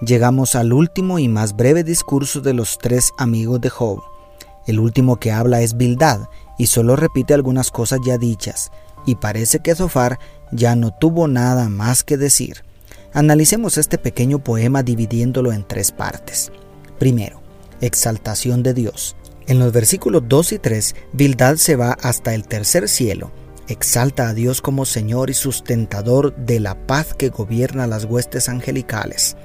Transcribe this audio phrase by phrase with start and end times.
[0.00, 4.00] Llegamos al último y más breve discurso de los tres amigos de Job.
[4.66, 8.70] El último que habla es Bildad y solo repite algunas cosas ya dichas,
[9.06, 10.18] y parece que Zofar
[10.52, 12.64] ya no tuvo nada más que decir.
[13.12, 16.52] Analicemos este pequeño poema dividiéndolo en tres partes.
[16.98, 17.40] Primero,
[17.80, 19.16] exaltación de Dios.
[19.46, 23.32] En los versículos 2 y 3, Bildad se va hasta el tercer cielo
[23.68, 29.36] exalta a Dios como Señor y sustentador de la paz que gobierna las huestes angelicales.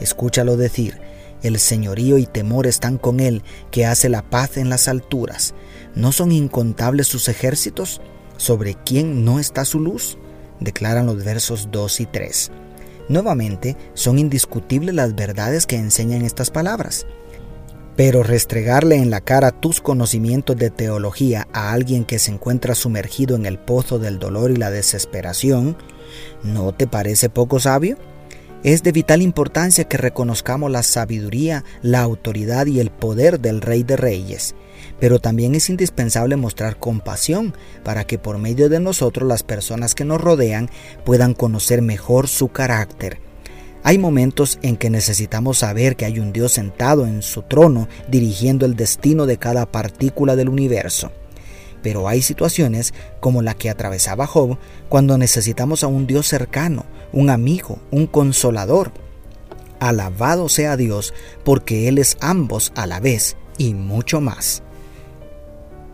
[0.00, 1.00] Escúchalo decir,
[1.42, 5.54] el señorío y temor están con él, que hace la paz en las alturas.
[5.94, 8.00] ¿No son incontables sus ejércitos?
[8.36, 10.18] ¿Sobre quién no está su luz?
[10.60, 12.50] Declaran los versos 2 y 3.
[13.08, 17.06] Nuevamente, son indiscutibles las verdades que enseñan estas palabras.
[17.96, 23.34] Pero restregarle en la cara tus conocimientos de teología a alguien que se encuentra sumergido
[23.34, 25.76] en el pozo del dolor y la desesperación,
[26.42, 27.98] ¿no te parece poco sabio?
[28.62, 33.84] Es de vital importancia que reconozcamos la sabiduría, la autoridad y el poder del Rey
[33.84, 34.54] de Reyes,
[34.98, 40.04] pero también es indispensable mostrar compasión para que por medio de nosotros las personas que
[40.04, 40.68] nos rodean
[41.06, 43.18] puedan conocer mejor su carácter.
[43.82, 48.66] Hay momentos en que necesitamos saber que hay un Dios sentado en su trono dirigiendo
[48.66, 51.12] el destino de cada partícula del universo.
[51.82, 57.30] Pero hay situaciones como la que atravesaba Job cuando necesitamos a un Dios cercano, un
[57.30, 58.92] amigo, un consolador.
[59.78, 61.14] Alabado sea Dios
[61.44, 64.62] porque Él es ambos a la vez y mucho más.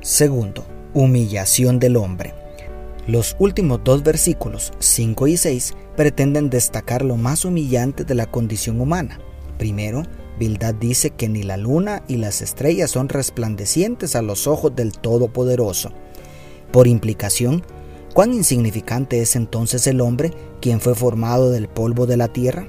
[0.00, 2.34] Segundo, humillación del hombre.
[3.06, 8.80] Los últimos dos versículos, 5 y 6, pretenden destacar lo más humillante de la condición
[8.80, 9.18] humana.
[9.58, 10.04] Primero,
[10.38, 14.92] Bildad dice que ni la luna y las estrellas son resplandecientes a los ojos del
[14.92, 15.90] Todopoderoso.
[16.70, 17.64] Por implicación,
[18.14, 20.30] ¿cuán insignificante es entonces el hombre
[20.60, 22.66] quien fue formado del polvo de la tierra?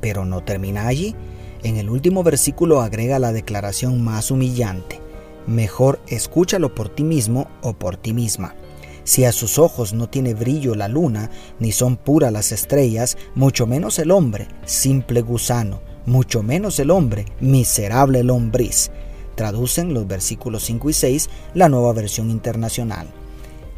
[0.00, 1.14] Pero no termina allí.
[1.62, 5.00] En el último versículo agrega la declaración más humillante.
[5.46, 8.56] Mejor escúchalo por ti mismo o por ti misma.
[9.04, 11.30] Si a sus ojos no tiene brillo la luna,
[11.60, 17.26] ni son puras las estrellas, mucho menos el hombre, simple gusano mucho menos el hombre,
[17.40, 18.90] miserable lombriz.
[19.34, 23.06] Traducen los versículos 5 y 6 la nueva versión internacional.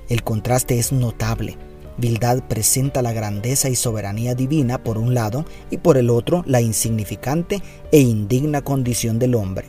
[0.08, 1.56] El contraste es notable.
[1.96, 6.60] Bildad presenta la grandeza y soberanía divina por un lado y por el otro la
[6.60, 9.66] insignificante e indigna condición del hombre.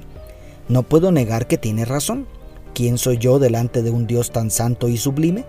[0.68, 2.28] No puedo negar que tiene razón.
[2.74, 5.46] ¿Quién soy yo delante de un Dios tan santo y sublime?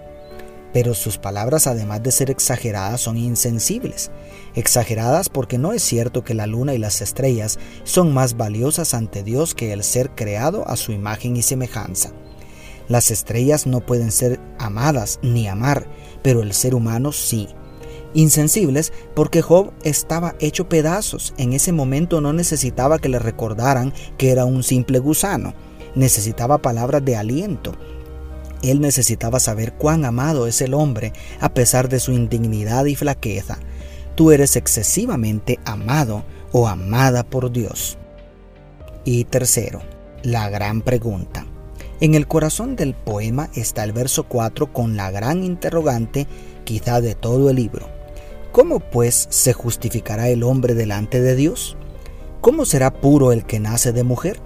[0.77, 4.11] Pero sus palabras además de ser exageradas son insensibles.
[4.55, 9.23] Exageradas porque no es cierto que la luna y las estrellas son más valiosas ante
[9.23, 12.13] Dios que el ser creado a su imagen y semejanza.
[12.89, 15.87] Las estrellas no pueden ser amadas ni amar,
[16.21, 17.49] pero el ser humano sí.
[18.13, 24.31] Insensibles porque Job estaba hecho pedazos, en ese momento no necesitaba que le recordaran que
[24.31, 25.55] era un simple gusano,
[25.95, 27.73] necesitaba palabras de aliento,
[28.63, 33.59] él necesitaba saber cuán amado es el hombre a pesar de su indignidad y flaqueza.
[34.15, 37.99] Tú eres excesivamente amado o amada por Dios.
[39.05, 39.83] Y tercero,
[40.23, 41.47] la gran pregunta.
[42.01, 46.27] En el corazón del poema está el verso 4 con la gran interrogante
[46.65, 47.89] quizá de todo el libro.
[48.53, 51.77] ¿Cómo pues se justificará el hombre delante de Dios?
[52.41, 54.41] ¿Cómo será puro el que nace de mujer?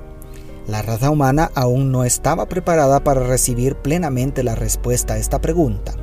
[0.70, 5.94] La raza humana aún no estaba preparada para recibir plenamente la respuesta a esta pregunta.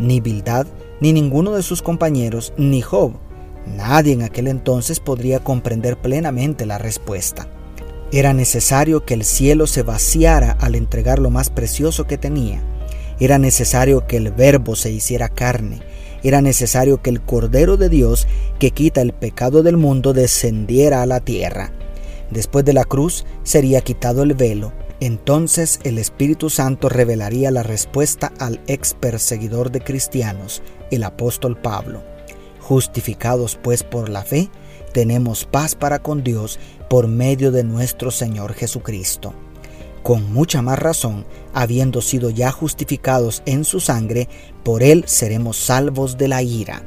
[0.00, 0.66] Ni Bildad,
[1.00, 3.12] ni ninguno de sus compañeros, ni Job,
[3.64, 7.46] nadie en aquel entonces podría comprender plenamente la respuesta.
[8.10, 12.60] Era necesario que el cielo se vaciara al entregar lo más precioso que tenía.
[13.20, 15.78] Era necesario que el Verbo se hiciera carne.
[16.24, 18.26] Era necesario que el Cordero de Dios,
[18.58, 21.70] que quita el pecado del mundo, descendiera a la tierra.
[22.32, 24.72] Después de la cruz sería quitado el velo.
[25.00, 32.02] Entonces el Espíritu Santo revelaría la respuesta al ex perseguidor de cristianos, el apóstol Pablo.
[32.60, 34.48] Justificados pues por la fe,
[34.94, 36.58] tenemos paz para con Dios
[36.88, 39.34] por medio de nuestro Señor Jesucristo.
[40.02, 44.28] Con mucha más razón, habiendo sido ya justificados en su sangre,
[44.64, 46.82] por él seremos salvos de la ira.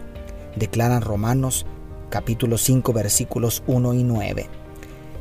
[0.56, 1.68] Declaran Romanos
[2.10, 4.65] capítulo 5 versículos 1 y 9.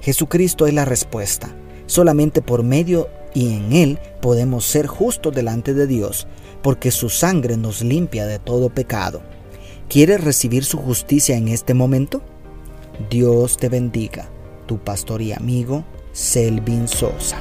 [0.04, 1.56] Jesucristo es la respuesta.
[1.86, 6.26] Solamente por medio y en Él podemos ser justos delante de Dios,
[6.62, 9.22] porque su sangre nos limpia de todo pecado.
[9.88, 12.20] ¿Quieres recibir su justicia en este momento?
[13.08, 14.28] Dios te bendiga,
[14.66, 17.38] tu pastor y amigo Selvin Sosa.